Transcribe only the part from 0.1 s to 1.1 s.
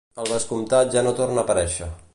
El vescomtat ja